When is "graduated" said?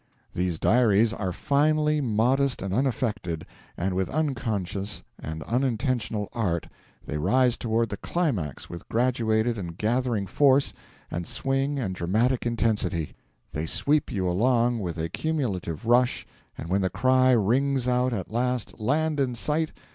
8.89-9.59